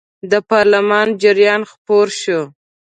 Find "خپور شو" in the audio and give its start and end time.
1.71-2.39